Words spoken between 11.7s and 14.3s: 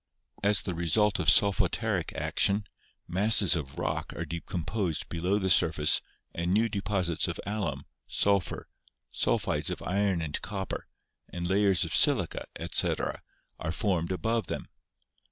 of silica, etc., are formed